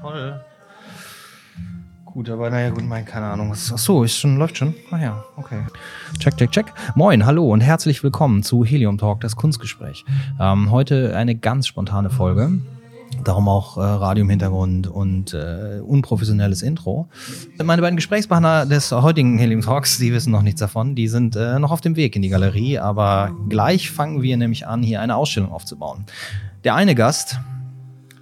[0.00, 0.40] Toll.
[2.04, 3.52] Gut, aber naja, gut, mein, keine Ahnung.
[3.54, 4.74] Ach so, ist schon, läuft schon.
[4.90, 5.62] Ah ja, okay.
[6.18, 6.66] Check, check, check.
[6.94, 10.04] Moin, hallo und herzlich willkommen zu Helium Talk, das Kunstgespräch.
[10.38, 12.60] Ähm, heute eine ganz spontane Folge.
[13.24, 17.08] Darum auch äh, Radio im Hintergrund und äh, unprofessionelles Intro.
[17.62, 21.58] Meine beiden Gesprächspartner des heutigen Helium Talks, die wissen noch nichts davon, die sind äh,
[21.58, 25.16] noch auf dem Weg in die Galerie, aber gleich fangen wir nämlich an, hier eine
[25.16, 26.04] Ausstellung aufzubauen.
[26.64, 27.38] Der eine Gast,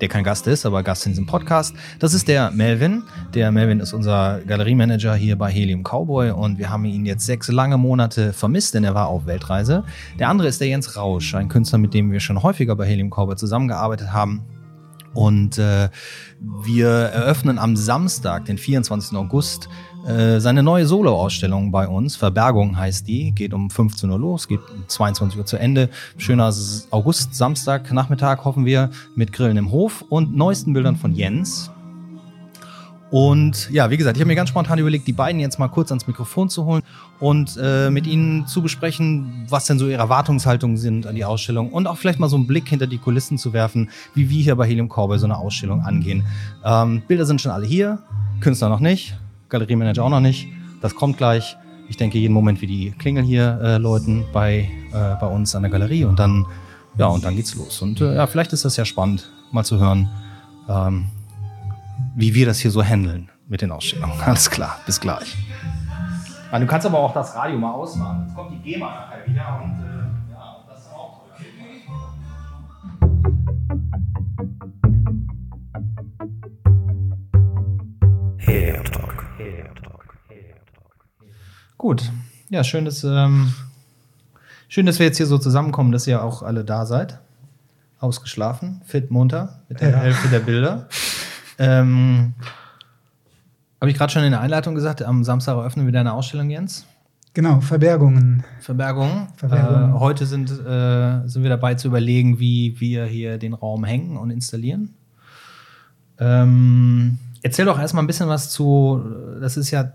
[0.01, 1.75] der kein Gast ist, aber Gast in diesem Podcast.
[1.99, 3.03] Das ist der Melvin.
[3.35, 7.49] Der Melvin ist unser Galeriemanager hier bei Helium Cowboy und wir haben ihn jetzt sechs
[7.49, 9.85] lange Monate vermisst, denn er war auf Weltreise.
[10.19, 13.11] Der andere ist der Jens Rausch, ein Künstler, mit dem wir schon häufiger bei Helium
[13.11, 14.45] Cowboy zusammengearbeitet haben.
[15.15, 15.89] Und äh,
[16.41, 19.17] wir eröffnen am Samstag, den 24.
[19.17, 19.69] August,
[20.07, 22.17] äh, seine neue Solo-Ausstellung bei uns.
[22.17, 23.33] Verbergung heißt die.
[23.33, 25.91] Geht um 15 Uhr los, geht um 22 Uhr zu Ende.
[26.17, 26.53] Schöner
[26.91, 31.71] August, Samstag, Nachmittag hoffen wir mit Grillen im Hof und neuesten Bildern von Jens.
[33.11, 35.91] Und ja, wie gesagt, ich habe mir ganz spontan überlegt, die beiden jetzt mal kurz
[35.91, 36.83] ans Mikrofon zu holen
[37.19, 41.73] und äh, mit ihnen zu besprechen, was denn so ihre Erwartungshaltungen sind an die Ausstellung
[41.73, 44.55] und auch vielleicht mal so einen Blick hinter die Kulissen zu werfen, wie wir hier
[44.55, 46.25] bei Helium Cowboy so eine Ausstellung angehen.
[46.65, 47.99] Ähm, Bilder sind schon alle hier,
[48.41, 49.17] Künstler noch nicht,
[49.49, 50.47] Galeriemanager auch noch nicht.
[50.81, 51.57] Das kommt gleich.
[51.89, 55.63] Ich denke jeden Moment, wie die Klingel hier äh, läuten bei, äh, bei uns an
[55.63, 56.47] der Galerie und dann,
[56.97, 57.83] ja, und dann geht's los.
[57.83, 60.09] Und äh, ja, vielleicht ist das ja spannend, mal zu hören,
[60.69, 61.07] ähm,
[62.15, 64.21] wie wir das hier so handeln mit den Ausstellungen.
[64.25, 65.37] Alles klar, bis gleich.
[66.53, 68.25] Du kannst aber auch das Radio mal ausmachen.
[68.27, 71.37] Jetzt kommt die GEMA nachher wieder und äh, ja, das ist auch toll.
[78.39, 79.25] Hair Talk.
[81.79, 82.11] Gut.
[82.49, 83.55] Ja, schön, dass, ähm,
[84.69, 87.21] schön, dass wir jetzt hier so zusammenkommen, dass ihr auch alle da seid.
[88.01, 89.99] Ausgeschlafen, fit, munter, mit der ja.
[89.99, 90.89] Hälfte der Bilder.
[91.61, 92.33] Ähm,
[93.81, 96.87] Habe ich gerade schon in der Einleitung gesagt, am Samstag eröffnen wir deine Ausstellung, Jens.
[97.35, 98.43] Genau, Verbergungen.
[98.61, 99.29] Verbergungen.
[99.37, 99.91] Verbergungen.
[99.91, 104.17] Äh, heute sind, äh, sind wir dabei zu überlegen, wie wir hier den Raum hängen
[104.17, 104.95] und installieren.
[106.19, 109.03] Ähm, erzähl doch erstmal ein bisschen was zu,
[109.41, 109.93] das ist ja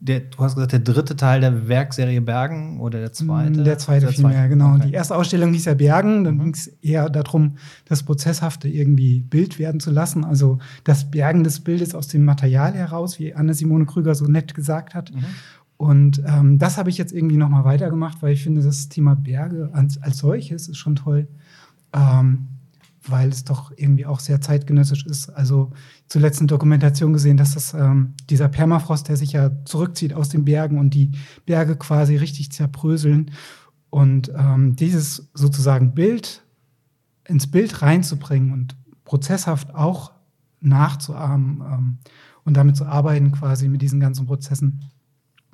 [0.00, 3.62] der, du hast gesagt, der dritte Teil der Werkserie Bergen oder der zweite?
[3.62, 4.74] Der zweite vielmehr, genau.
[4.74, 4.88] Okay.
[4.88, 6.44] Die erste Ausstellung hieß ja Bergen, dann mhm.
[6.44, 10.24] ging es eher darum, das Prozesshafte irgendwie Bild werden zu lassen.
[10.24, 14.94] Also das Bergen des Bildes aus dem Material heraus, wie Anne-Simone Krüger so nett gesagt
[14.94, 15.14] hat.
[15.14, 15.24] Mhm.
[15.76, 19.70] Und ähm, das habe ich jetzt irgendwie nochmal weitergemacht, weil ich finde, das Thema Berge
[19.72, 21.28] als, als solches ist schon toll.
[21.94, 22.48] Ähm,
[23.06, 25.30] weil es doch irgendwie auch sehr zeitgenössisch ist.
[25.30, 25.72] Also
[26.08, 30.44] zuletzt eine Dokumentation gesehen, dass das ähm, dieser Permafrost, der sich ja zurückzieht aus den
[30.44, 31.12] Bergen und die
[31.46, 33.30] Berge quasi richtig zerbröseln.
[33.88, 36.44] Und ähm, dieses sozusagen Bild
[37.26, 40.12] ins Bild reinzubringen und prozesshaft auch
[40.60, 41.98] nachzuahmen ähm,
[42.44, 44.84] und damit zu arbeiten quasi mit diesen ganzen Prozessen.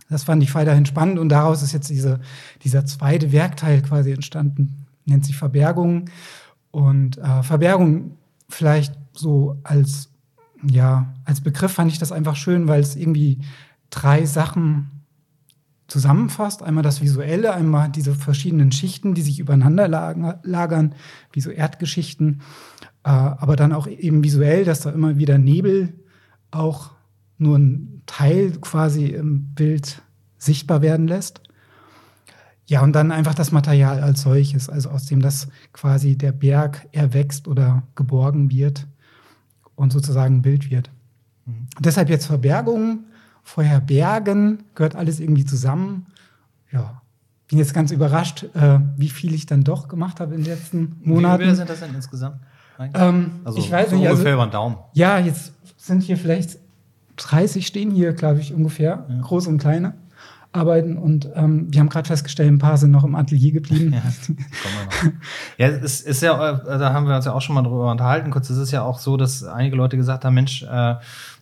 [0.09, 2.21] Das fand ich weiterhin spannend und daraus ist jetzt diese,
[2.63, 6.11] dieser zweite Werkteil quasi entstanden, nennt sich Verbergung.
[6.77, 8.19] Und äh, Verbergung
[8.51, 10.11] vielleicht so als,
[10.63, 13.39] ja, als Begriff fand ich das einfach schön, weil es irgendwie
[13.89, 14.91] drei Sachen
[15.89, 16.63] zusammenfasst.
[16.63, 20.95] Einmal das Visuelle, einmal diese verschiedenen Schichten, die sich übereinander lagern,
[21.33, 22.43] wie so Erdgeschichten,
[23.05, 25.95] äh, aber dann auch eben visuell, dass da immer wieder Nebel
[26.51, 26.91] auch
[27.39, 30.03] nur ein Teil quasi im Bild
[30.37, 31.41] sichtbar werden lässt.
[32.69, 36.89] Ja, und dann einfach das Material als solches, also aus dem das quasi der Berg
[36.93, 38.87] erwächst oder geborgen wird
[39.77, 40.91] und sozusagen ein Bild wird.
[41.45, 41.69] Mhm.
[41.79, 43.05] Deshalb jetzt Verbergung,
[43.45, 46.07] vorher Bergen, gehört alles irgendwie zusammen.
[46.73, 47.03] Ja,
[47.47, 50.97] bin jetzt ganz überrascht, äh, wie viel ich dann doch gemacht habe in den letzten
[51.05, 51.43] Monaten.
[51.43, 52.41] Wie viele sind das denn insgesamt?
[52.95, 54.77] Ähm, also ich weiß so nicht, also ungefähr über den Daumen.
[54.93, 56.59] Ja, jetzt sind hier vielleicht
[57.15, 59.21] 30 stehen hier, glaube ich, ungefähr, ja.
[59.21, 59.95] groß und kleine
[60.57, 63.95] arbeiten und ähm, wir haben gerade festgestellt, ein paar sind noch im Atelier geblieben.
[65.59, 67.91] Ja, ja es ist ja, äh, da haben wir uns ja auch schon mal drüber
[67.91, 68.31] unterhalten.
[68.31, 70.95] Kurz, es ist ja auch so, dass einige Leute gesagt haben, Mensch, äh,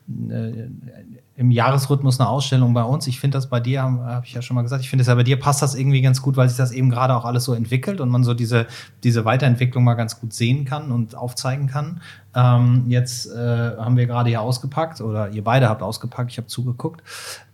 [0.06, 3.06] im Jahresrhythmus eine Ausstellung bei uns.
[3.06, 5.08] Ich finde das bei dir, habe hab ich ja schon mal gesagt, ich finde es
[5.08, 7.44] ja bei dir passt das irgendwie ganz gut, weil sich das eben gerade auch alles
[7.44, 8.66] so entwickelt und man so diese,
[9.02, 12.02] diese Weiterentwicklung mal ganz gut sehen kann und aufzeigen kann.
[12.34, 13.38] Ähm, jetzt äh,
[13.78, 17.02] haben wir gerade hier ausgepackt oder ihr beide habt ausgepackt, ich habe zugeguckt.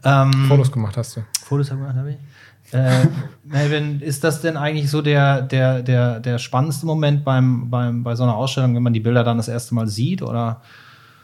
[0.04, 1.20] Ähm, Fotos gemacht hast du.
[1.44, 2.16] Fotos gemacht habe ich.
[2.72, 3.06] Äh,
[3.44, 8.16] Melvin, ist das denn eigentlich so der, der, der, der spannendste Moment beim, beim, bei
[8.16, 10.22] so einer Ausstellung, wenn man die Bilder dann das erste Mal sieht?
[10.22, 10.60] Oder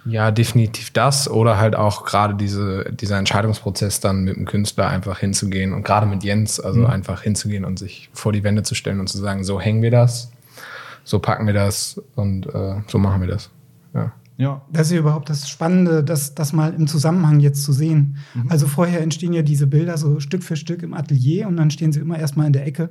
[0.06, 5.19] ja, definitiv das oder halt auch gerade diese, dieser Entscheidungsprozess dann mit dem Künstler einfach
[5.19, 6.87] hinzugehen und gerade mit Jens, also mhm.
[6.87, 9.91] einfach hinzugehen und sich vor die Wände zu stellen und zu sagen, so hängen wir
[9.91, 10.31] das,
[11.05, 13.50] so packen wir das und äh, so machen wir das.
[13.94, 14.12] Ja.
[14.38, 14.62] Ja.
[14.70, 18.19] Das ist ja überhaupt das Spannende, das, das mal im Zusammenhang jetzt zu sehen.
[18.35, 18.50] Mhm.
[18.50, 21.93] Also vorher entstehen ja diese Bilder so Stück für Stück im Atelier und dann stehen
[21.93, 22.91] sie immer erstmal in der Ecke.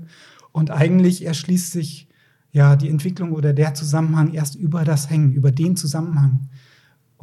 [0.51, 2.07] Und eigentlich erschließt sich
[2.51, 6.49] ja die Entwicklung oder der Zusammenhang erst über das Hängen, über den Zusammenhang.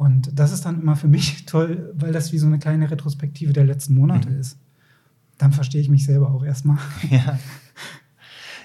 [0.03, 3.53] Und das ist dann immer für mich toll, weil das wie so eine kleine Retrospektive
[3.53, 4.39] der letzten Monate mhm.
[4.41, 4.57] ist.
[5.37, 6.77] Dann verstehe ich mich selber auch erstmal.
[7.09, 7.39] Ja,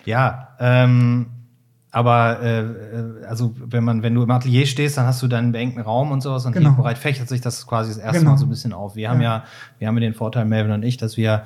[0.05, 1.27] ja ähm,
[1.93, 5.81] aber äh, also wenn man, wenn du im Atelier stehst, dann hast du deinen beengten
[5.81, 6.73] Raum und sowas und genau.
[6.73, 8.33] bereit fächert sich das quasi das erste genau.
[8.33, 8.97] Mal so ein bisschen auf.
[8.97, 9.45] Wir haben ja,
[9.79, 11.45] wir haben ja den Vorteil, Melvin und ich, dass wir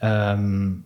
[0.00, 0.82] ähm,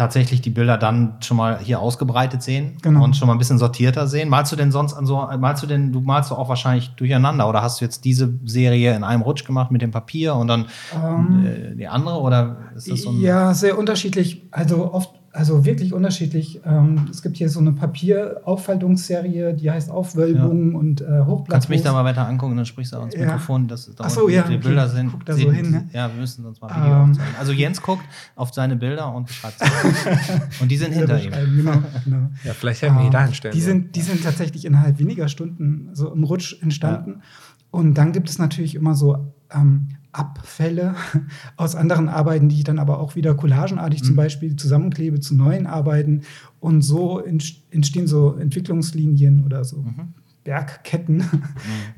[0.00, 3.04] tatsächlich die Bilder dann schon mal hier ausgebreitet sehen genau.
[3.04, 4.30] und schon mal ein bisschen sortierter sehen.
[4.30, 7.46] Malst du denn sonst an so, malst du denn, du malst du auch wahrscheinlich durcheinander
[7.46, 10.68] oder hast du jetzt diese Serie in einem Rutsch gemacht mit dem Papier und dann
[10.94, 14.48] ähm, die andere oder ist das so ein Ja, sehr unterschiedlich.
[14.52, 16.60] Also oft also wirklich unterschiedlich.
[16.64, 20.78] Ähm, es gibt hier so eine Papieraufaltungsserie, die heißt Aufwölbung ja.
[20.78, 21.50] und äh, Hochblatt.
[21.50, 23.26] Kannst du mich da mal weiter angucken, dann sprichst du auch ins ja.
[23.26, 24.68] Mikrofon, dass da so, ja, die okay.
[24.68, 25.12] Bilder sind.
[25.12, 25.88] Guck da so hin, ne?
[25.92, 27.18] Ja, wir müssen uns mal Video ähm.
[27.38, 28.02] Also Jens guckt
[28.34, 29.66] auf seine Bilder und beschreibt sie.
[30.60, 31.30] und die sind hinter ihm.
[31.30, 32.30] Genau, genau.
[32.44, 33.54] Ja, vielleicht hätten wir die da hinstellen.
[33.54, 37.22] Die sind, die sind tatsächlich innerhalb weniger Stunden so im Rutsch entstanden.
[37.70, 40.94] Und dann gibt es natürlich immer so ähm, Abfälle
[41.56, 44.06] aus anderen Arbeiten, die ich dann aber auch wieder collagenartig mhm.
[44.06, 46.22] zum Beispiel zusammenklebe zu neuen Arbeiten.
[46.58, 50.14] Und so entstehen so Entwicklungslinien oder so mhm.
[50.44, 51.42] Bergketten, mhm.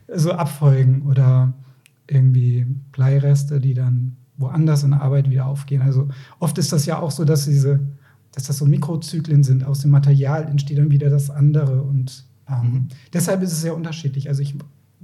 [0.14, 1.54] so Abfolgen oder
[2.06, 5.82] irgendwie Bleireste, die dann woanders in der Arbeit wieder aufgehen.
[5.82, 6.08] Also
[6.38, 7.80] oft ist das ja auch so, dass diese,
[8.32, 9.64] dass das so Mikrozyklen sind.
[9.64, 11.82] Aus dem Material entsteht dann wieder das andere.
[11.82, 12.88] Und ähm, mhm.
[13.12, 14.28] deshalb ist es sehr unterschiedlich.
[14.28, 14.54] Also ich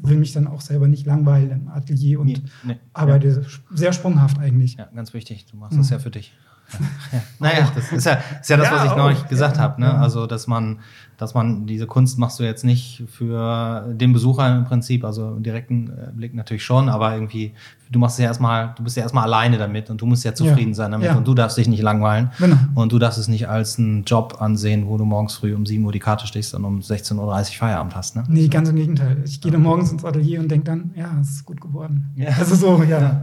[0.02, 3.76] will mich dann auch selber nicht langweilen im Atelier und nee, nee, arbeite ja.
[3.76, 4.74] sehr sprunghaft eigentlich.
[4.74, 5.46] Ja, ganz wichtig.
[5.46, 5.78] Du machst mhm.
[5.78, 6.32] das ja für dich.
[7.12, 7.22] Ja.
[7.38, 9.80] Naja, das ist ja, ist ja das, was ich neulich gesagt habe.
[9.80, 9.94] Ne?
[9.94, 10.80] Also, dass man,
[11.16, 15.42] dass man diese Kunst machst du jetzt nicht für den Besucher im Prinzip, also im
[15.42, 17.54] direkten äh, Blick natürlich schon, aber irgendwie,
[17.90, 20.34] du machst es ja erstmal, du bist ja erstmal alleine damit und du musst ja
[20.34, 22.56] zufrieden sein damit und du darfst dich nicht langweilen genau.
[22.74, 25.82] und du darfst es nicht als einen Job ansehen, wo du morgens früh um 7
[25.84, 28.16] Uhr die Karte stehst und um 16.30 Uhr Feierabend hast.
[28.16, 28.24] Ne?
[28.28, 29.22] Nee, ganz im Gegenteil.
[29.24, 32.10] Ich gehe dann morgens ins Atelier und denke dann, ja, es ist gut geworden.
[32.16, 32.28] Ja.
[32.38, 33.22] Also so, ja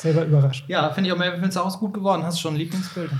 [0.00, 0.64] selber überrascht.
[0.68, 2.22] Ja, finde ich auch, Melvin, findest du auch gut geworden?
[2.24, 3.10] Hast du schon ein Lieblingsbild?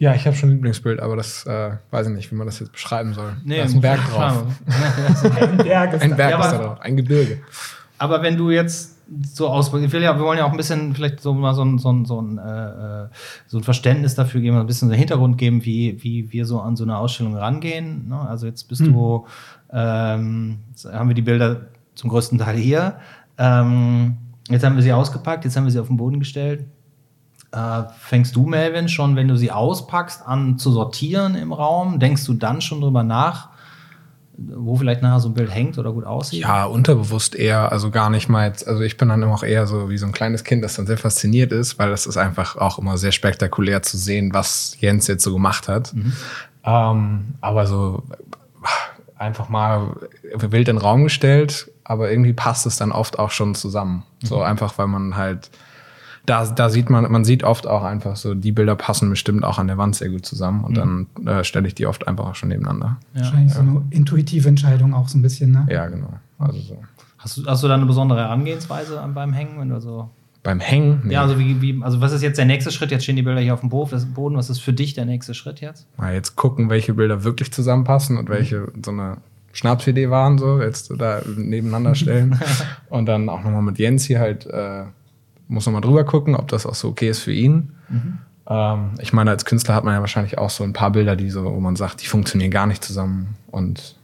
[0.00, 2.60] Ja, ich habe schon ein Lieblingsbild, aber das äh, weiß ich nicht, wie man das
[2.60, 3.36] jetzt beschreiben soll.
[3.44, 4.44] Nee, da ist ein Berg drauf.
[4.66, 7.40] ein Berg ist, ein Berg ja, ist da drauf, ein Gebirge.
[7.98, 10.94] Aber wenn du jetzt so aus, ich will ja, wir wollen ja auch ein bisschen
[10.94, 13.08] vielleicht so mal so ein, so ein, so ein, äh,
[13.46, 16.60] so ein Verständnis dafür geben, ein bisschen so einen Hintergrund geben, wie, wie wir so
[16.60, 18.08] an so eine Ausstellung rangehen.
[18.08, 18.20] Ne?
[18.20, 18.92] Also jetzt bist hm.
[18.92, 19.26] du,
[19.72, 21.62] ähm, haben wir die Bilder
[21.94, 23.00] zum größten Teil hier.
[23.38, 24.16] Ähm,
[24.48, 26.66] Jetzt haben wir sie ausgepackt, jetzt haben wir sie auf den Boden gestellt.
[27.52, 31.98] Äh, fängst du, Melvin, schon, wenn du sie auspackst, an zu sortieren im Raum?
[31.98, 33.48] Denkst du dann schon drüber nach,
[34.36, 36.40] wo vielleicht nachher so ein Bild hängt oder gut aussieht?
[36.40, 39.66] Ja, unterbewusst eher, also gar nicht mal jetzt, also ich bin dann immer auch eher
[39.66, 42.56] so wie so ein kleines Kind, das dann sehr fasziniert ist, weil das ist einfach
[42.56, 45.94] auch immer sehr spektakulär zu sehen, was Jens jetzt so gemacht hat.
[45.94, 46.12] Mhm.
[46.64, 48.02] Ähm, aber so
[49.16, 49.96] einfach mal
[50.34, 54.04] wild in den Raum gestellt, aber irgendwie passt es dann oft auch schon zusammen.
[54.22, 54.26] Mhm.
[54.26, 55.50] So einfach, weil man halt,
[56.26, 59.58] da, da sieht man, man sieht oft auch einfach so, die Bilder passen bestimmt auch
[59.58, 61.06] an der Wand sehr gut zusammen und mhm.
[61.16, 62.98] dann äh, stelle ich die oft einfach auch schon nebeneinander.
[63.14, 63.22] Ja.
[63.22, 63.56] Wahrscheinlich ja.
[63.56, 65.66] so eine intuitive Entscheidung auch so ein bisschen, ne?
[65.70, 66.12] Ja, genau.
[66.38, 66.76] Also so.
[67.16, 70.10] Hast du, hast du da eine besondere Herangehensweise beim Hängen, wenn du so
[70.42, 71.00] beim Hängen?
[71.04, 71.14] Nee.
[71.14, 72.90] Ja, also wie, wie, also was ist jetzt der nächste Schritt?
[72.90, 74.36] Jetzt stehen die Bilder hier auf dem Boden.
[74.36, 75.86] Was ist für dich der nächste Schritt jetzt?
[75.96, 79.16] Mal jetzt gucken, welche Bilder wirklich zusammenpassen und welche so eine
[79.58, 82.38] Schnapsidee waren, so jetzt da nebeneinander stellen.
[82.88, 84.84] und dann auch nochmal mit Jens hier halt, äh,
[85.48, 87.72] muss nochmal drüber gucken, ob das auch so okay ist für ihn.
[87.88, 88.18] Mhm.
[88.48, 91.28] Ähm, ich meine, als Künstler hat man ja wahrscheinlich auch so ein paar Bilder, die
[91.28, 93.96] so, wo man sagt, die funktionieren gar nicht zusammen und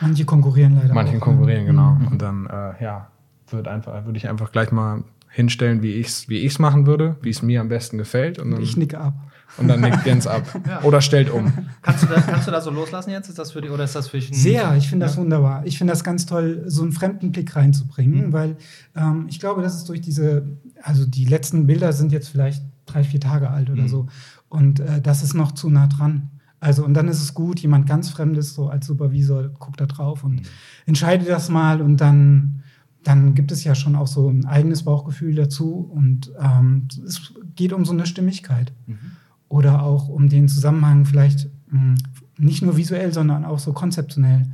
[0.00, 0.94] manche konkurrieren leider.
[0.94, 1.70] Manche auch, konkurrieren, ne?
[1.70, 1.92] genau.
[1.92, 2.08] Mhm.
[2.08, 3.06] Und dann, äh, ja,
[3.50, 7.16] würde einfach, würde ich einfach gleich mal hinstellen, wie ich es wie ich's machen würde,
[7.22, 8.40] wie es mir am besten gefällt.
[8.40, 9.14] Und dann, ich nicke ab.
[9.56, 10.42] Und dann nickt Jens ab.
[10.68, 10.82] ja.
[10.82, 11.52] Oder stellt um.
[11.82, 13.28] Kannst du, da, kannst du da so loslassen jetzt?
[13.28, 15.08] Ist das für die, oder ist das für dich Sehr, ich finde ja?
[15.08, 15.66] das wunderbar.
[15.66, 18.32] Ich finde das ganz toll, so einen fremden Blick reinzubringen, mhm.
[18.32, 18.56] weil
[18.94, 20.46] ähm, ich glaube, das ist durch diese,
[20.82, 23.88] also die letzten Bilder sind jetzt vielleicht drei, vier Tage alt oder mhm.
[23.88, 24.06] so.
[24.48, 26.30] Und äh, das ist noch zu nah dran.
[26.60, 30.24] Also, und dann ist es gut, jemand ganz Fremdes, so als Supervisor, guckt da drauf
[30.24, 30.46] und mhm.
[30.86, 32.62] entscheidet das mal und dann
[33.04, 37.72] dann gibt es ja schon auch so ein eigenes Bauchgefühl dazu und ähm, es geht
[37.72, 39.12] um so eine Stimmigkeit mhm.
[39.48, 41.94] Oder auch um den Zusammenhang vielleicht mh, hm,
[42.38, 44.46] nicht nur visuell, sondern auch so konzeptionell.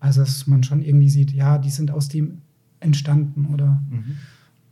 [0.00, 2.42] Also dass man schon irgendwie sieht, ja, die sind aus dem
[2.80, 4.16] entstanden oder mhm.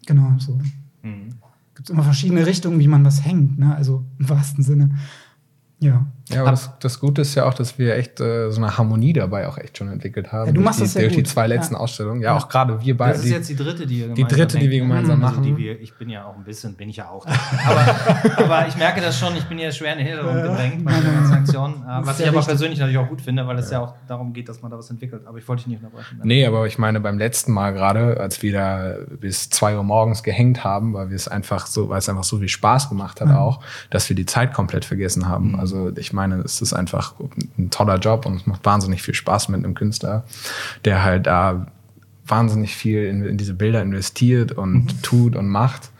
[0.06, 0.60] genau so.
[1.02, 1.34] Mhm.
[1.74, 3.74] Gibt es immer verschiedene Richtungen, wie man was hängt, ne?
[3.74, 4.90] also im wahrsten Sinne.
[5.78, 6.06] Ja.
[6.28, 9.12] Ja, aber das, das Gute ist ja auch, dass wir echt äh, so eine Harmonie
[9.12, 10.46] dabei auch echt schon entwickelt haben.
[10.48, 11.28] Ja, du machst durch das die, sehr durch die gut.
[11.30, 11.80] zwei letzten Ja.
[11.80, 12.20] Ausstellungen.
[12.20, 13.12] Ja, auch gerade wir beide.
[13.14, 15.44] Das ist jetzt die dritte, die ihr die dritte, die wir gemeinsam Also machen.
[15.44, 17.24] die wir, ich bin ja auch ein bisschen, bin ich ja auch.
[17.66, 20.92] aber, aber ich merke das schon, ich bin ja schwer in den Hintergrund gedrängt bei
[21.00, 21.74] der ganzen Aktion.
[21.86, 23.80] Äh, Was ich aber persönlich natürlich auch gut finde, weil es ja.
[23.80, 25.22] auch darum geht, dass man da was entwickelt.
[25.26, 26.20] Aber ich wollte dich nicht unterbrechen.
[26.24, 30.24] Nee, aber ich meine, beim letzten Mal gerade, als wir da bis zwei Uhr morgens
[30.24, 33.30] gehängt haben, weil wir es einfach so, weil es einfach so viel Spaß gemacht hat
[33.30, 35.54] auch, dass wir die Zeit komplett vergessen haben.
[35.58, 37.14] Also ich meine, es ist einfach
[37.58, 40.24] ein toller Job und es macht wahnsinnig viel Spaß mit einem Künstler,
[40.84, 41.66] der halt da
[42.26, 45.90] wahnsinnig viel in, in diese Bilder investiert und tut und macht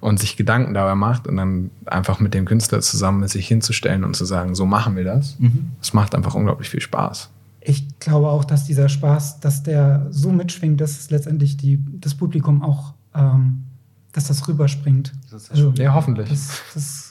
[0.00, 4.16] und sich Gedanken dabei macht und dann einfach mit dem Künstler zusammen sich hinzustellen und
[4.16, 5.36] zu sagen, so machen wir das.
[5.80, 7.30] Es macht einfach unglaublich viel Spaß.
[7.60, 12.14] Ich glaube auch, dass dieser Spaß, dass der so mitschwingt, dass es letztendlich die, das
[12.14, 13.64] Publikum auch, ähm,
[14.12, 15.12] dass das rüberspringt.
[15.30, 16.28] Das ist Also, Ja, hoffentlich.
[16.28, 17.05] das, das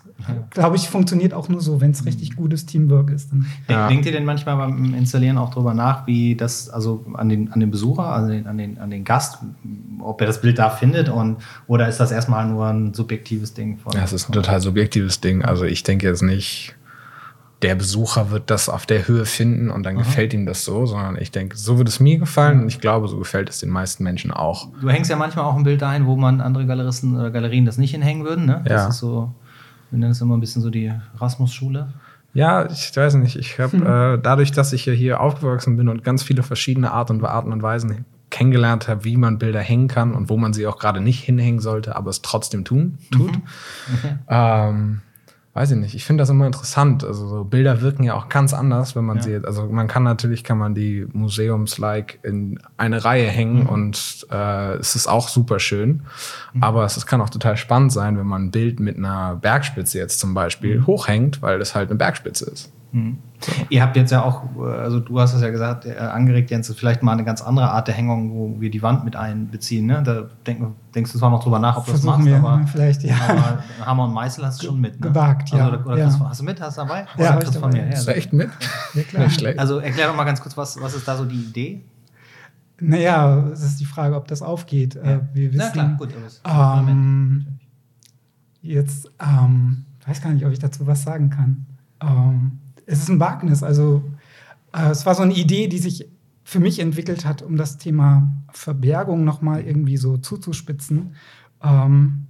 [0.49, 3.31] glaube ich, funktioniert auch nur so, wenn es richtig gutes Teamwork ist.
[3.31, 3.45] Dann.
[3.67, 3.87] Denk, Ja.
[3.87, 7.59] Denkt ihr denn manchmal beim Installieren auch drüber nach, wie das, also an den, an
[7.59, 9.39] den Besucher, also den, an, den, an den Gast,
[9.99, 13.77] ob er das Bild da findet und oder ist das erstmal nur ein subjektives Ding
[13.77, 13.93] von?
[13.93, 15.43] Ja, es ist ein total subjektives Ding.
[15.43, 16.75] Also ich denke jetzt nicht,
[17.61, 21.17] der Besucher wird das auf der Höhe finden und dann gefällt ihm das so, sondern
[21.19, 24.03] ich denke, so wird es mir gefallen und ich glaube, so gefällt es den meisten
[24.03, 24.67] Menschen auch.
[24.81, 27.77] Du hängst ja manchmal auch ein Bild ein, wo man andere Galeristen oder Galerien das
[27.77, 28.61] nicht hinhängen würden, ne?
[28.65, 28.87] Das Ja.
[28.89, 29.31] ist so,
[29.91, 31.93] wir nennen es immer ein bisschen so die Rasmus-Schule.
[32.33, 33.37] Ja, ich weiß nicht.
[33.37, 37.09] Ich habe äh, dadurch, dass ich ja hier aufgewachsen bin und ganz viele verschiedene Art
[37.09, 40.67] und Arten und Weisen kennengelernt habe, wie man Bilder hängen kann und wo man sie
[40.67, 43.31] auch gerade nicht hinhängen sollte, aber es trotzdem tun, tut.
[44.27, 45.01] Ähm,
[45.55, 45.95] weiß ich nicht.
[45.95, 47.03] Ich finde das immer interessant.
[47.05, 49.23] Also so Bilder wirken ja auch ganz anders, wenn man Ja.
[49.23, 54.27] sie jetzt, also man kann natürlich kann man die Museums-like in eine Reihe hängen und
[54.31, 56.01] äh, es ist auch super schön.
[56.59, 59.97] Aber es, es kann auch total spannend sein, wenn man ein Bild mit einer Bergspitze
[59.97, 62.71] jetzt zum Beispiel hochhängt, weil das halt eine Bergspitze ist.
[63.69, 66.73] Ihr habt jetzt ja auch, äh, also du hast es ja gesagt, äh, angeregt, Jens,
[66.73, 69.85] vielleicht mal eine ganz andere Art der Hängung, wo wir die Wand mit einbeziehen.
[69.85, 70.01] Ne?
[70.03, 70.63] Da denk,
[70.95, 73.15] denkst du zwar noch drüber nach, ob du das machst, wir aber, vielleicht, ja.
[73.27, 74.99] aber Hammer und Meißel hast du schon mit.
[75.01, 75.07] Ne?
[75.09, 76.05] Gewagt, ja, Also, oder ja.
[76.05, 76.61] kriegst du- hast du mit?
[76.61, 77.05] Hast du dabei?
[77.17, 77.89] Ja, ich kriegst du von mir.
[77.89, 78.49] Ist Ja, du echt mit?
[78.93, 79.23] Ja, klar.
[79.25, 79.59] Nicht schlecht.
[79.59, 81.83] also erklär doch mal ganz kurz, was, was ist da so die Idee?
[82.79, 84.95] Naja, es ist die Frage, ob das aufgeht.
[84.95, 86.09] Äh, wir wissen, Na klar, gut.
[86.45, 87.45] Ähm,
[88.61, 91.65] jetzt ähm, weiß gar nicht, ob ich dazu was sagen kann.
[92.01, 93.63] Ähm, es ist ein Wagnis.
[93.63, 94.03] Also
[94.73, 96.07] äh, es war so eine Idee, die sich
[96.43, 101.15] für mich entwickelt hat, um das Thema Verbergung noch mal irgendwie so zuzuspitzen
[101.63, 102.27] ähm,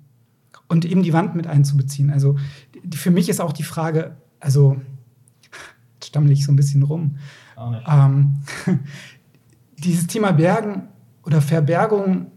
[0.70, 2.10] und eben die Wand mit einzubeziehen.
[2.10, 2.38] Also
[2.84, 4.78] die, für mich ist auch die Frage, also
[5.96, 7.18] jetzt stammel ich so ein bisschen rum.
[7.88, 8.36] Ähm,
[9.80, 10.88] dieses Thema Bergen
[11.24, 12.28] oder Verbergung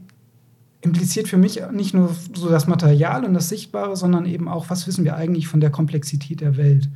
[0.80, 4.86] impliziert für mich nicht nur so das Material und das Sichtbare, sondern eben auch, was
[4.86, 6.88] wissen wir eigentlich von der Komplexität der Welt.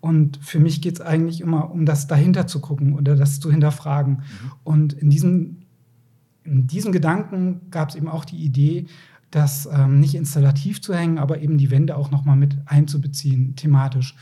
[0.00, 3.50] Und für mich geht es eigentlich immer um das dahinter zu gucken oder das zu
[3.50, 4.22] hinterfragen.
[4.64, 5.58] Und in diesem,
[6.42, 8.86] in diesem Gedanken gab es eben auch die Idee,
[9.30, 14.16] das ähm, nicht installativ zu hängen, aber eben die Wände auch nochmal mit einzubeziehen, thematisch.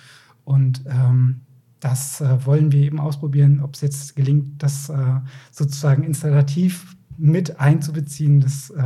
[0.45, 1.41] Und ähm,
[1.81, 7.61] das äh, wollen wir eben ausprobieren, ob es jetzt gelingt, das äh, sozusagen installativ mit
[7.61, 8.41] einzubeziehen.
[8.41, 8.83] Das äh,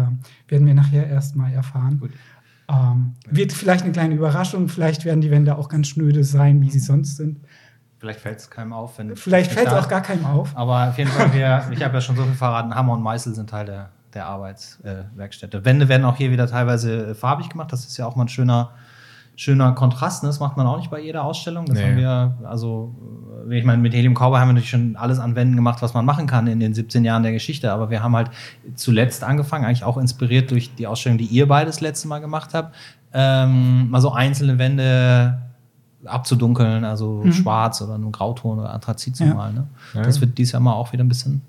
[0.49, 2.01] werden wir nachher erstmal erfahren.
[2.69, 6.71] Ähm, wird vielleicht eine kleine Überraschung, vielleicht werden die Wände auch ganz schnöde sein, wie
[6.71, 7.41] sie sonst sind.
[7.99, 8.99] Vielleicht fällt es keinem auf.
[8.99, 10.57] Wenn Vielleicht fällt es auch gar keinem auf.
[10.57, 13.35] Aber auf jeden Fall, wir, ich habe ja schon so viel verraten, Hammer und Meißel
[13.35, 15.65] sind Teil der, der Arbeitswerkstätte.
[15.65, 17.73] Wände werden auch hier wieder teilweise äh, farbig gemacht.
[17.73, 18.73] Das ist ja auch mal ein schöner,
[19.37, 20.23] schöner Kontrast.
[20.23, 20.29] Ne?
[20.29, 21.65] Das macht man auch nicht bei jeder Ausstellung.
[21.67, 21.85] Das Nee.
[21.85, 22.95] haben wir, also,
[23.49, 25.95] äh, ich meine, mit Helium Cowboy haben wir natürlich schon alles an Wänden gemacht, was
[25.95, 27.73] man machen kann in den 17 Jahren der Geschichte.
[27.73, 28.31] Aber wir haben halt
[28.75, 32.51] zuletzt angefangen, eigentlich auch inspiriert durch die Ausstellung, die ihr beide das letzte Mal gemacht
[32.55, 32.75] habt,
[33.15, 35.39] ähm, mal so einzelne Wände
[36.05, 39.35] abzudunkeln, also schwarz oder einen Grauton oder Anthrazit zu Ja.
[39.35, 39.55] malen.
[39.55, 39.67] Ne?
[39.95, 40.03] Ja.
[40.03, 41.43] Das wird dieses Jahr mal auch wieder ein bisschen.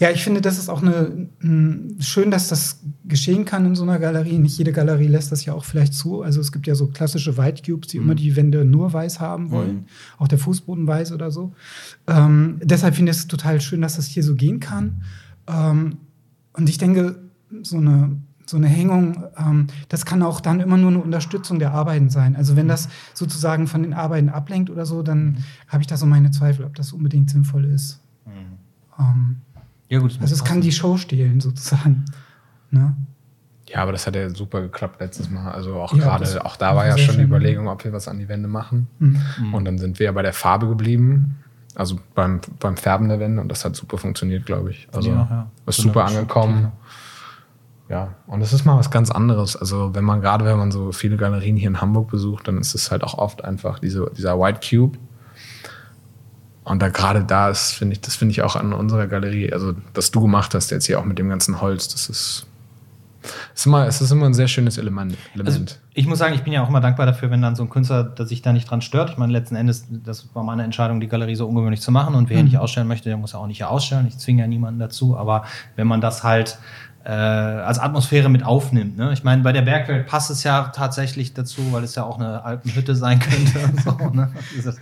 [0.00, 3.84] Ja, ich finde, das ist auch eine, mh, schön, dass das geschehen kann in so
[3.84, 4.38] einer Galerie.
[4.38, 6.22] Nicht jede Galerie lässt das ja auch vielleicht zu.
[6.22, 9.50] Also es gibt ja so klassische White Cubes, die immer die Wände nur weiß haben
[9.50, 9.86] wollen.
[10.18, 11.52] Auch der Fußboden weiß oder so.
[12.06, 15.02] Ähm, deshalb finde ich es total schön, dass das hier so gehen kann.
[15.46, 15.98] Ähm,
[16.54, 17.16] und ich denke,
[17.62, 21.72] so eine, so eine Hängung, ähm, das kann auch dann immer nur eine Unterstützung der
[21.72, 22.36] Arbeiten sein.
[22.36, 26.06] Also wenn das sozusagen von den Arbeiten ablenkt oder so, dann habe ich da so
[26.06, 28.00] meine Zweifel, ob das unbedingt sinnvoll ist.
[28.98, 29.36] Ähm,
[29.88, 30.12] Ja, gut.
[30.12, 30.60] das also es kann passen.
[30.62, 32.04] die Show stehlen, sozusagen.
[32.70, 32.96] Ne?
[33.68, 35.50] Ja, aber das hat ja super geklappt letztes Mal.
[35.52, 37.22] Also auch Ja, gerade, auch da war ja schon die.
[37.22, 38.88] Überlegung, ob wir was an die Wände machen.
[38.98, 39.54] Mhm.
[39.54, 41.38] Und dann sind wir ja bei der Farbe geblieben.
[41.74, 44.86] Also beim, beim Färben der Wände und das hat super funktioniert, glaube ich.
[44.92, 45.50] Also Ja, ja.
[45.66, 46.70] ist super angekommen.
[47.88, 49.56] ja, und es ist mal was ganz anderes.
[49.56, 52.74] Also wenn man gerade, wenn man so viele Galerien hier in Hamburg besucht, dann ist
[52.74, 54.98] es halt auch oft einfach diese, dieser White Cube.
[56.64, 59.74] Und da gerade da ist, finde ich, das finde ich auch an unserer Galerie, also
[59.92, 62.46] das du gemacht hast jetzt hier auch mit dem ganzen Holz, das ist
[63.54, 65.16] ist, immer, es ist immer ein sehr schönes Element.
[65.44, 65.60] Also
[65.94, 68.04] ich muss sagen, ich bin ja auch immer dankbar dafür, wenn dann so ein Künstler
[68.04, 69.10] dass sich da nicht dran stört.
[69.10, 72.14] Ich meine, letzten Endes, das war meine Entscheidung, die Galerie so ungewöhnlich zu machen.
[72.14, 72.44] Und wer mhm.
[72.44, 74.06] nicht ausstellen möchte, der muss ja auch nicht hier ausstellen.
[74.06, 75.16] Ich zwinge ja niemanden dazu.
[75.16, 75.44] Aber
[75.76, 76.58] wenn man das halt
[77.04, 78.96] äh, als Atmosphäre mit aufnimmt.
[78.96, 79.12] Ne?
[79.12, 82.42] Ich meine, bei der Bergwelt passt es ja tatsächlich dazu, weil es ja auch eine
[82.42, 83.58] Alpenhütte sein könnte.
[83.84, 84.32] so, ne?
[84.56, 84.74] Diese,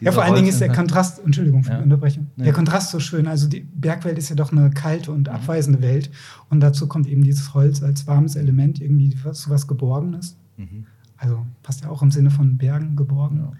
[0.00, 2.44] ja, vor allen Dingen ist der Kontrast, Entschuldigung für die Unterbrechung, ja.
[2.44, 3.26] der Kontrast so schön.
[3.26, 5.34] Also die Bergwelt ist ja doch eine kalte und mhm.
[5.34, 6.10] abweisende Welt.
[6.50, 10.36] Und dazu kommt eben dieses Holz als warmes Element, irgendwie was, was Geborgenes.
[10.58, 10.86] Mhm.
[11.22, 13.52] Also passt ja auch im Sinne von Bergen geborgen.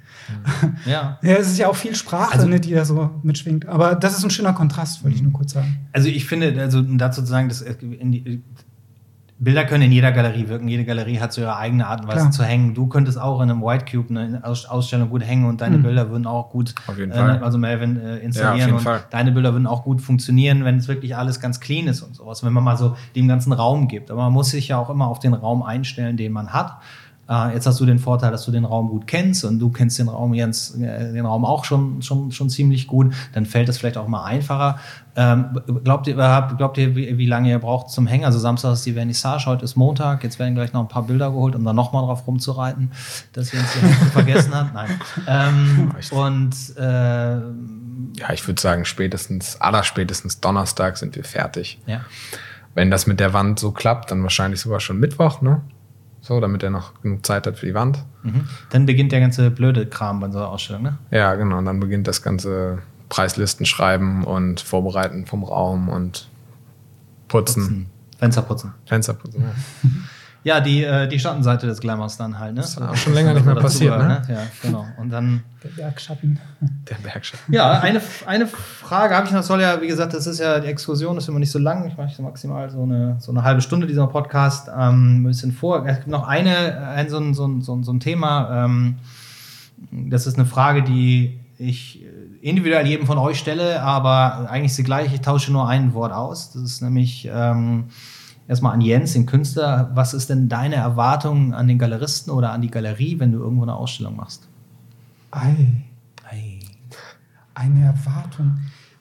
[0.86, 0.90] Ja.
[0.90, 1.18] ja.
[1.22, 3.68] ja, es ist ja auch viel Sprache, also, ne, die da so mitschwingt.
[3.68, 5.76] Aber das ist ein schöner Kontrast, wollte ich nur kurz sagen.
[5.92, 8.42] Also ich finde, also dazu zu sagen, dass die,
[9.42, 10.68] Bilder können in jeder Galerie wirken.
[10.68, 12.30] Jede Galerie hat so ihre eigene Art und Weise Klar.
[12.30, 12.74] zu hängen.
[12.74, 15.82] Du könntest auch in einem White Cube eine Ausstellung gut hängen und deine mhm.
[15.82, 17.42] Bilder würden auch gut, auf jeden äh, Fall.
[17.42, 19.02] also Melvin äh, installieren ja, und Fall.
[19.08, 22.44] deine Bilder würden auch gut funktionieren, wenn es wirklich alles ganz clean ist und sowas,
[22.44, 24.10] wenn man mal so dem ganzen Raum gibt.
[24.10, 26.76] Aber man muss sich ja auch immer auf den Raum einstellen, den man hat.
[27.30, 29.98] Äh, jetzt hast du den Vorteil, dass du den Raum gut kennst und du kennst
[30.00, 33.14] den Raum Jens, äh, den Raum auch schon, schon, schon ziemlich gut.
[33.32, 34.78] Dann fällt das vielleicht auch mal einfacher.
[35.14, 38.24] Ähm, glaubt ihr, glaubt ihr wie, wie, lange ihr braucht zum Hängen?
[38.24, 40.24] Also Samstag ist die Vernissage, heute ist Montag.
[40.24, 42.90] Jetzt werden gleich noch ein paar Bilder geholt, um dann nochmal drauf rumzureiten,
[43.32, 43.70] dass Jens
[44.12, 44.74] vergessen hat.
[44.74, 45.00] Nein.
[45.28, 47.36] Ähm, und äh,
[48.18, 51.80] ja, ich würde sagen, spätestens, allerspätestens Donnerstag sind wir fertig.
[51.86, 52.00] Ja.
[52.74, 55.60] Wenn das mit der Wand so klappt, dann wahrscheinlich sogar schon Mittwoch, ne?
[56.22, 58.04] So, damit er noch genug Zeit hat für die Wand.
[58.22, 58.46] Mhm.
[58.70, 60.98] Dann beginnt der ganze blöde Kram bei so einer Ausstellung, ne?
[61.10, 61.58] Ja, genau.
[61.58, 66.28] Und dann beginnt das ganze Preislisten schreiben und Vorbereiten vom Raum und
[67.28, 67.62] putzen.
[67.62, 67.86] putzen.
[68.18, 68.74] Fenster putzen.
[68.84, 69.90] Fenster putzen, ja.
[70.42, 72.54] Ja, die, äh, die Schattenseite des Glamours dann halt.
[72.54, 72.62] Ne?
[72.62, 74.08] Das ist auch schon länger nicht mehr passiert, ne?
[74.08, 74.22] ne?
[74.28, 74.86] Ja, genau.
[74.96, 75.42] Und dann.
[75.62, 76.38] Der Bergschatten.
[76.88, 77.52] Der Bergschatten.
[77.52, 79.42] Ja, eine, eine Frage habe ich noch.
[79.42, 81.86] Soll ja, wie gesagt, das ist ja, die Exkursion ist immer nicht so lang.
[81.86, 84.68] Ich mache so maximal so eine, so eine halbe Stunde dieser Podcast.
[84.74, 85.84] Ähm, ein bisschen vor.
[85.86, 88.64] Es gibt noch eine, ein, so, ein, so, ein, so ein Thema.
[88.64, 88.96] Ähm,
[89.90, 92.02] das ist eine Frage, die ich
[92.40, 95.12] individuell jedem von euch stelle, aber eigentlich ist sie gleich.
[95.12, 96.52] Ich tausche nur ein Wort aus.
[96.52, 97.28] Das ist nämlich.
[97.30, 97.90] Ähm,
[98.50, 99.92] erstmal an Jens, den Künstler.
[99.94, 103.62] Was ist denn deine Erwartung an den Galeristen oder an die Galerie, wenn du irgendwo
[103.62, 104.48] eine Ausstellung machst?
[105.30, 105.84] Ei.
[106.28, 106.58] Ei.
[107.54, 108.58] Eine Erwartung.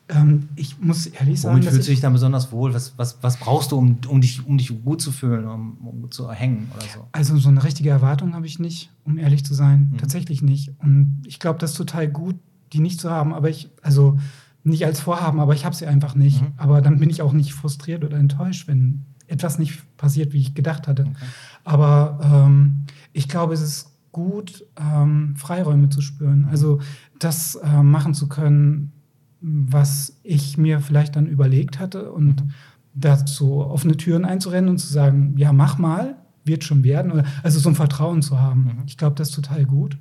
[0.07, 1.55] Ähm, ich muss ehrlich sagen.
[1.55, 2.75] Womit fühlst du dich dann besonders wohl?
[2.75, 6.12] Was, was, was brauchst du, um, um, dich, um dich gut zu fühlen, um, um
[6.12, 7.07] zu hängen oder so?
[7.12, 9.89] Also, so eine richtige Erwartung habe ich nicht, um ehrlich zu sein.
[9.93, 9.97] Mhm.
[9.97, 10.73] Tatsächlich nicht.
[10.79, 12.35] Und ich glaube, das ist total gut,
[12.71, 13.33] die nicht zu haben.
[13.33, 14.19] Aber ich, also
[14.63, 16.43] nicht als Vorhaben, aber ich habe sie einfach nicht.
[16.43, 16.53] Mhm.
[16.57, 20.55] Aber dann bin ich auch nicht frustriert oder enttäuscht, wenn etwas nicht passiert, wie ich
[20.55, 21.03] gedacht hatte.
[21.03, 21.25] Okay.
[21.63, 26.47] Aber ähm, ich glaube, es ist gut, ähm, Freiräume zu spüren.
[26.49, 26.79] Also
[27.19, 28.91] das äh, machen zu können,
[29.41, 32.51] was ich mir vielleicht dann überlegt hatte und mhm.
[32.93, 37.23] dazu offene Türen einzurennen und zu sagen, ja, mach mal, wird schon werden.
[37.43, 38.63] Also so ein Vertrauen zu haben.
[38.63, 38.83] Mhm.
[38.87, 39.97] Ich glaube, das ist total gut.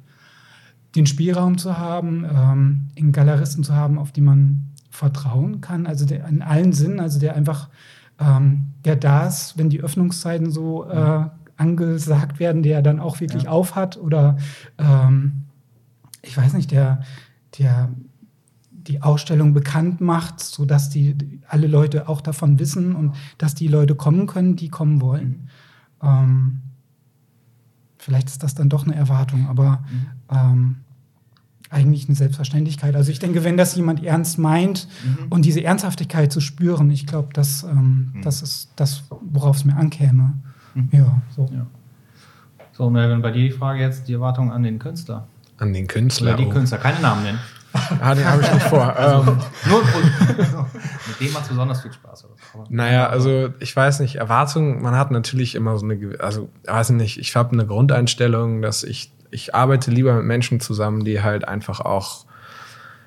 [0.96, 6.06] Den Spielraum zu haben, ähm, in Galeristen zu haben, auf die man vertrauen kann, also
[6.06, 7.68] der, in allen Sinnen, also der einfach
[8.18, 13.44] ähm, der da ist, wenn die Öffnungszeiten so äh, angesagt werden, der dann auch wirklich
[13.44, 13.50] ja.
[13.50, 14.36] auf hat oder
[14.78, 15.44] ähm,
[16.22, 17.00] ich weiß nicht, der,
[17.58, 17.90] der
[18.70, 23.94] die Ausstellung bekannt macht, sodass die alle Leute auch davon wissen und dass die Leute
[23.94, 25.48] kommen können, die kommen wollen.
[26.00, 26.08] Mhm.
[26.08, 26.60] Ähm,
[27.98, 30.06] vielleicht ist das dann doch eine Erwartung, aber mhm.
[30.30, 30.76] ähm,
[31.70, 32.94] eigentlich eine Selbstverständlichkeit.
[32.96, 35.26] Also ich denke, wenn das jemand ernst meint mhm.
[35.30, 38.22] und diese Ernsthaftigkeit zu spüren, ich glaube, das, ähm, mhm.
[38.22, 40.34] das ist das, worauf es mir ankäme.
[40.74, 40.88] Mhm.
[40.92, 41.48] Ja, so.
[41.52, 41.66] Ja.
[42.72, 45.26] So, Melvin, bei dir die Frage jetzt, die Erwartung an den Künstler.
[45.58, 46.34] An den Künstler?
[46.34, 46.50] Oder die oh.
[46.50, 47.38] Künstler, keine Namen nennen.
[48.00, 48.94] ah, den habe ich nicht vor.
[48.96, 49.38] Also, ähm.
[49.68, 49.82] nur,
[51.08, 52.26] mit dem macht es besonders viel Spaß.
[52.70, 56.90] Naja, also ich weiß nicht, Erwartungen, man hat natürlich immer so eine, also ich weiß
[56.90, 61.46] nicht, ich habe eine Grundeinstellung, dass ich ich arbeite lieber mit Menschen zusammen, die halt
[61.46, 62.26] einfach auch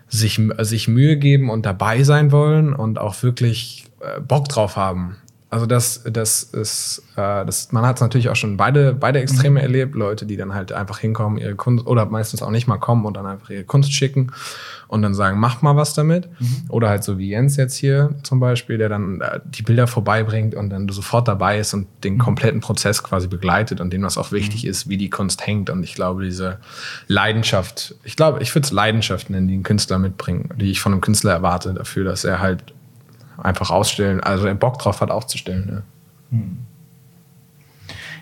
[0.07, 5.17] sich, sich Mühe geben und dabei sein wollen und auch wirklich äh, Bock drauf haben.
[5.51, 9.59] Also das, das ist, äh, das, man hat es natürlich auch schon beide, beide Extreme
[9.59, 9.65] mhm.
[9.65, 13.05] erlebt, Leute, die dann halt einfach hinkommen, ihre Kunst, oder meistens auch nicht mal kommen
[13.05, 14.31] und dann einfach ihre Kunst schicken
[14.87, 16.29] und dann sagen, mach mal was damit.
[16.39, 16.63] Mhm.
[16.69, 20.55] Oder halt so wie Jens jetzt hier zum Beispiel, der dann äh, die Bilder vorbeibringt
[20.55, 22.19] und dann sofort dabei ist und den mhm.
[22.19, 24.69] kompletten Prozess quasi begleitet und dem was auch wichtig mhm.
[24.69, 25.69] ist, wie die Kunst hängt.
[25.69, 26.59] Und ich glaube, diese
[27.07, 30.93] Leidenschaft, ich glaube, ich würde es Leidenschaft nennen, die ein Künstler mitbringt, die ich von
[30.93, 32.63] einem Künstler erwarte, dafür, dass er halt
[33.41, 35.84] einfach ausstellen, also er Bock drauf hat aufzustellen.
[36.32, 36.38] Ja.
[36.38, 36.58] Hm.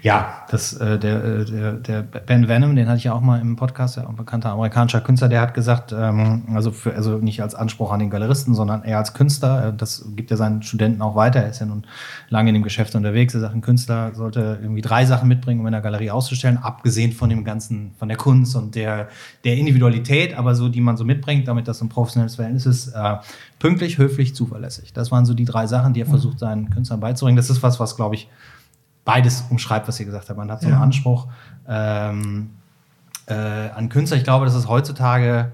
[0.02, 3.42] Ja, das, äh, der, äh, der, der Ben Venom, den hatte ich ja auch mal
[3.42, 7.42] im Podcast, ja, ein bekannter amerikanischer Künstler, der hat gesagt, ähm, also, für, also nicht
[7.42, 11.02] als Anspruch an den Galeristen, sondern eher als Künstler, äh, das gibt er seinen Studenten
[11.02, 11.86] auch weiter, er ist ja nun
[12.30, 15.68] lange in dem Geschäft unterwegs, er sagt, ein Künstler sollte irgendwie drei Sachen mitbringen, um
[15.68, 19.10] in der Galerie auszustellen, abgesehen von dem ganzen, von der Kunst und der,
[19.44, 23.18] der Individualität, aber so, die man so mitbringt, damit das ein professionelles Verhältnis ist, äh,
[23.60, 24.94] pünktlich, höflich, zuverlässig.
[24.94, 27.36] Das waren so die drei Sachen, die er versucht, seinen Künstlern beizubringen.
[27.36, 28.30] Das ist was, was, glaube ich,
[29.12, 30.38] beides umschreibt, was ihr gesagt habt.
[30.38, 30.82] Man hat so einen Ja.
[30.84, 31.28] Anspruch
[31.68, 32.52] ähm,
[33.28, 34.18] äh, an Künstler.
[34.18, 35.52] Ich glaube, dass es heutzutage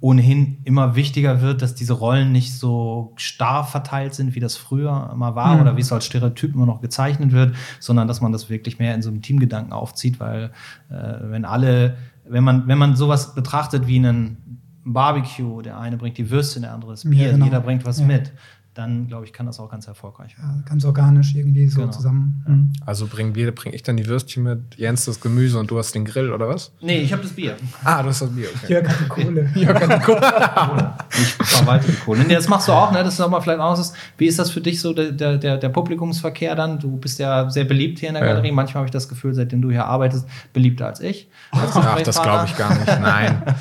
[0.00, 5.14] ohnehin immer wichtiger wird, dass diese Rollen nicht so starr verteilt sind, wie das früher
[5.14, 5.60] mal war Mhm.
[5.62, 8.94] oder wie es als Stereotyp immer noch gezeichnet wird, sondern dass man das wirklich mehr
[8.96, 10.50] in so einem Teamgedanken aufzieht, weil
[10.90, 11.96] äh, wenn alle,
[12.28, 16.72] wenn man, wenn man sowas betrachtet wie einen Barbecue, der eine bringt die Würstchen, der
[16.72, 17.44] andere das Bier, Ja, genau.
[17.44, 18.06] jeder bringt was Ja.
[18.06, 18.32] mit,
[18.74, 20.62] dann glaube ich, kann das auch ganz erfolgreich werden.
[20.64, 21.92] Ja, ganz organisch irgendwie so Genau.
[21.92, 22.42] zusammen.
[22.46, 22.72] Mhm.
[22.86, 25.94] Also bringen wir, bring ich dann die Würstchen mit, Jens das Gemüse und du hast
[25.94, 26.72] den Grill oder was?
[26.80, 27.56] Nee, ich habe das Bier.
[27.84, 28.72] Ah, du hast das Bier, okay.
[28.72, 29.50] Jörg hat die Kohle.
[31.12, 32.24] Ich verwalte die Kohle.
[32.24, 33.04] Nee, das machst du auch, ne?
[33.04, 33.92] Das ist nochmal vielleicht auch was.
[34.16, 36.78] Wie ist das für dich so, der, der, der Publikumsverkehr dann?
[36.78, 38.30] Du bist ja sehr beliebt hier in der Ja.
[38.30, 38.52] Galerie.
[38.52, 41.28] Manchmal habe ich das Gefühl, seitdem du hier arbeitest, beliebter als ich.
[41.50, 42.86] Als Ach, das glaube ich gar nicht.
[42.86, 43.42] Nein.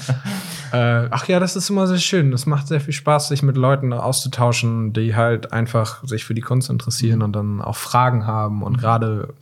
[0.71, 2.31] äh, ach ja, das ist immer sehr schön.
[2.31, 6.41] Das macht sehr viel Spaß, sich mit Leuten auszutauschen, die halt einfach sich für die
[6.41, 8.63] Kunst interessieren und dann auch Fragen haben.
[8.63, 9.34] Und gerade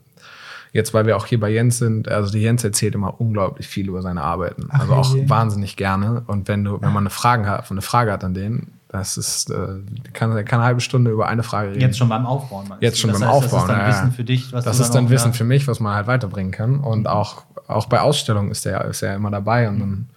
[0.73, 3.87] jetzt, weil wir auch hier bei Jens sind, also die Jens erzählt immer unglaublich viel
[3.87, 4.67] über seine Arbeiten.
[4.69, 5.29] Ach, also auch je.
[5.29, 6.23] wahnsinnig gerne.
[6.27, 9.51] Und wenn du, wenn man eine Frage hat, eine Frage hat an den, das ist,
[9.51, 9.55] äh,
[10.13, 11.81] kann, kann eine halbe Stunde über eine Frage reden.
[11.81, 12.67] Jetzt schon beim Aufbauen.
[12.67, 13.87] meinst Jetzt schon das beim heißt, Aufbauen, Das ist dann ja.
[13.87, 16.79] Wissen für dich, was das ist dann Wissen für mich, was man halt weiterbringen kann.
[16.79, 20.09] Und auch, auch bei Ausstellungen ist der ist er immer dabei und dann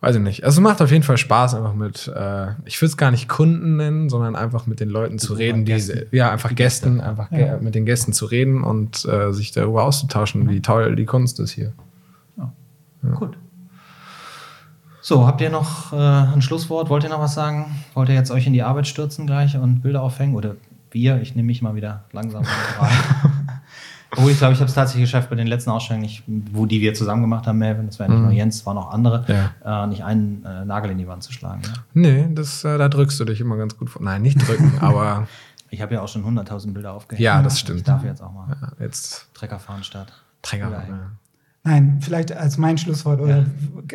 [0.00, 0.44] weiß ich nicht.
[0.44, 3.28] Also es macht auf jeden Fall Spaß, einfach mit, äh, ich würde es gar nicht
[3.28, 5.76] Kunden nennen, sondern einfach mit den Leuten zu reden, die
[6.10, 7.58] ja einfach Gästen, einfach Ja.
[7.58, 11.50] mit den Gästen zu reden und äh, sich darüber auszutauschen, wie toll die Kunst ist
[11.52, 11.72] hier.
[13.14, 13.36] Gut.
[15.02, 16.90] So, habt ihr noch äh, ein Schlusswort?
[16.90, 17.64] Wollt ihr noch was sagen?
[17.94, 20.34] Wollt ihr jetzt euch in die Arbeit stürzen gleich und Bilder aufhängen?
[20.34, 20.56] Oder
[20.90, 21.20] wir?
[21.22, 22.44] Ich nehme mich mal wieder langsam
[22.78, 22.92] rein.
[24.12, 26.80] Obwohl, ich glaube, ich habe es tatsächlich geschafft bei den letzten Ausstellungen, nicht, wo die
[26.80, 28.26] wir zusammen gemacht haben, Melvin, das war ja nicht Mhm.
[28.26, 29.24] nur Jens, es waren auch andere,
[29.64, 29.84] Ja.
[29.84, 31.62] äh, nicht einen äh, Nagel in die Wand zu schlagen.
[31.64, 31.72] Ja?
[31.94, 34.02] Nee, das, äh, da drückst du dich immer ganz gut vor.
[34.02, 35.28] Nein, nicht drücken, aber
[35.70, 37.22] Ich habe ja auch schon 100.000 Bilder aufgehängt.
[37.22, 37.86] ja, das Ich stimmt.
[37.86, 40.12] darf jetzt auch mal Ja, jetzt Trecker fahren statt.
[40.48, 40.72] Hängen.
[40.72, 40.82] Ja.
[41.62, 43.44] Nein, vielleicht als mein Schlusswort oder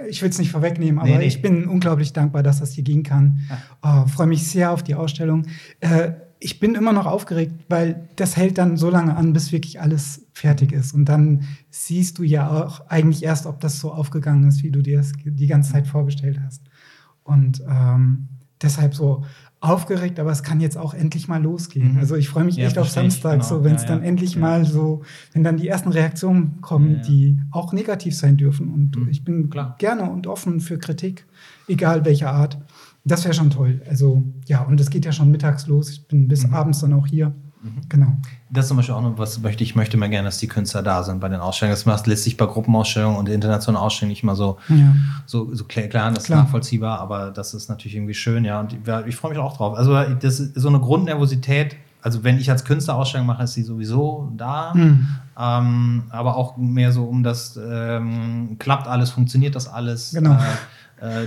[0.08, 1.25] ich will es nicht vorwegnehmen, aber Nee, nee.
[1.25, 3.39] ich bin unglaublich dankbar, dass das hier gehen kann.
[3.82, 5.47] Oh, Freue mich sehr auf die Ausstellung.
[5.80, 6.12] Äh,
[6.45, 10.27] ich bin immer noch aufgeregt, weil das hält dann so lange an, bis wirklich alles
[10.31, 10.93] fertig ist.
[10.93, 14.84] Und dann siehst du ja auch eigentlich erst, ob das so aufgegangen ist, wie du
[14.84, 16.62] dir das die ganze Zeit vorgestellt hast.
[17.23, 18.27] Und ähm,
[18.62, 19.25] deshalb so
[19.60, 21.93] aufgeregt, aber es kann jetzt auch endlich mal losgehen.
[21.93, 21.99] Mhm.
[21.99, 23.43] Also ich freue mich Ja, echt auf Samstag, genau.
[23.45, 24.10] so wenn es Ja, dann ja.
[24.10, 25.01] endlich mal so,
[25.34, 28.71] wenn dann die ersten Reaktionen kommen, die auch negativ sein dürfen.
[28.71, 29.10] Und Mhm.
[29.10, 29.75] ich bin Klar.
[29.79, 31.25] gerne und offen für Kritik,
[31.67, 32.60] egal welcher Art.
[33.05, 33.81] Das wäre schon toll.
[33.89, 35.89] Also ja, und es geht ja schon mittags los.
[35.91, 36.53] Ich bin bis Mhm.
[36.53, 37.33] abends dann auch hier.
[37.89, 38.17] Genau.
[38.51, 40.83] Das ist zum Beispiel auch noch was, möchte ich möchte mal gerne, dass die Künstler
[40.83, 41.73] da sind bei den Ausstellungen.
[41.75, 44.93] Das macht lässt sich bei Gruppenausstellungen und internationalen Ausstellungen nicht mal so, Ja.
[45.25, 46.43] so, so klar, klar, das ist Klar.
[46.43, 48.59] nachvollziehbar, aber das ist natürlich irgendwie schön, ja.
[48.59, 49.75] Und ich, ich freue mich auch drauf.
[49.75, 53.63] Also das ist so eine Grundnervosität, also wenn ich als Künstler Ausstellung mache, ist sie
[53.63, 54.71] sowieso da.
[54.75, 55.07] Mhm.
[55.35, 60.11] Ähm, aber auch mehr so um das, ähm, klappt alles, funktioniert das alles.
[60.11, 60.33] Genau.
[60.33, 60.37] Äh,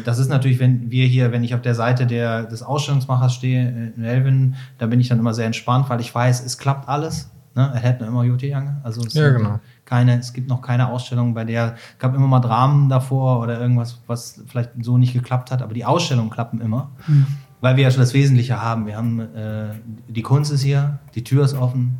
[0.04, 3.60] das ist natürlich, wenn wir hier, wenn ich auf der Seite der, des Ausstellungsmachers stehe,
[3.60, 6.88] äh, in Elvin, da bin ich dann immer sehr entspannt, weil ich weiß, es klappt
[6.88, 7.30] alles.
[7.54, 7.70] Ne?
[7.74, 8.76] Er hätte immer Jute Young.
[8.82, 9.60] Also es, Ja, genau.
[9.84, 14.00] keine, es gibt noch keine Ausstellung, bei der gab immer mal Dramen davor oder irgendwas,
[14.06, 16.90] was vielleicht so nicht geklappt hat, aber die Ausstellungen klappen immer.
[17.06, 17.26] Mhm.
[17.60, 18.86] Weil wir ja schon das Wesentliche haben.
[18.86, 19.70] Wir haben äh,
[20.06, 21.98] die Kunst ist hier, die Tür ist offen,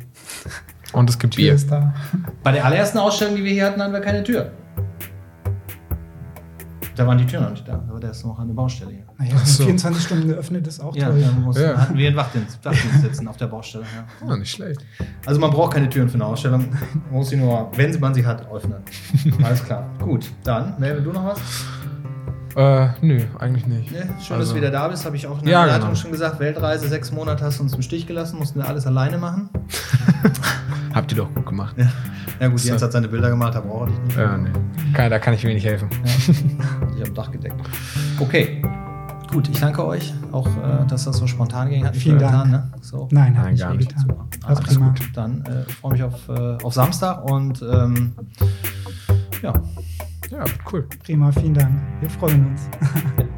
[0.93, 1.57] Und es gibt Bier.
[2.43, 4.51] bei der allerersten Ausstellung, die wir hier hatten, hatten wir keine Tür.
[6.99, 9.05] Da waren die Türen noch nicht da, aber der ist noch an der Baustelle hier.
[9.17, 9.63] Naja, Ach so.
[9.63, 11.21] 24 Stunden geöffnet ist auch Ja, toll.
[11.21, 11.77] da mussten, Ja.
[11.77, 13.85] hatten wir einen Wachdienst, Wachdienst sitzen auf der Baustelle.
[14.21, 14.27] Ja.
[14.27, 14.81] Ja, nicht schlecht.
[15.25, 16.65] Also man braucht keine Türen für eine Ausstellung.
[16.69, 18.83] Man muss sie nur, wenn man sie hat, öffnen.
[19.43, 19.85] Alles klar.
[20.03, 21.39] Gut, dann, Melvin, du noch was?
[22.57, 23.91] Äh, nö, eigentlich nicht.
[23.93, 25.81] Nee, schön, dass Also- du wieder da bist, habe ich auch in der Ja, Leitung
[25.91, 25.95] genau.
[25.95, 26.41] schon gesagt.
[26.41, 29.49] Weltreise, sechs Monate hast du uns im Stich gelassen, mussten wir alles alleine machen.
[30.99, 31.75] Habt ihr doch gut gemacht.
[31.77, 31.87] Ja,
[32.41, 32.67] ja gut, So.
[32.67, 34.17] Jens hat seine Bilder gemacht, da brauche ich nicht.
[34.17, 34.49] Ja, nee.
[34.93, 35.87] Kann, da kann ich wenig helfen.
[36.97, 37.55] Ich habe Dach gedeckt.
[38.19, 38.61] Okay.
[39.31, 41.85] Gut, ich danke euch, auch äh, dass das so spontan ging.
[41.85, 42.51] Hat nicht Vielen Dank.
[42.51, 42.69] Ne?
[42.81, 43.07] So.
[43.11, 43.95] Nein, hat Nein, nicht gar nicht.
[44.09, 44.89] War Alles prima.
[44.89, 45.09] gut.
[45.13, 48.11] Dann äh, ich freue mich auf, äh, auf Samstag und ähm,
[49.41, 49.53] ja,
[50.31, 50.85] Ja, cool.
[51.05, 51.79] Prima, vielen Dank.
[52.01, 52.69] Wir freuen uns.